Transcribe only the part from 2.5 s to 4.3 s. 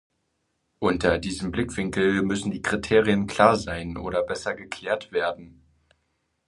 Kriterien klar sein oder